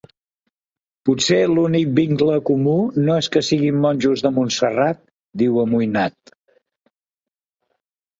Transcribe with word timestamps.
Potser 1.07 1.35
l'únic 1.49 1.91
vincle 1.99 2.37
comú 2.47 2.73
no 3.01 3.17
és 3.23 3.29
que 3.35 3.43
siguin 3.49 3.77
monjos 3.83 4.23
de 4.27 4.31
Montserrat— 4.39 5.03
diu, 5.43 5.61
amoïnat. 5.65 6.35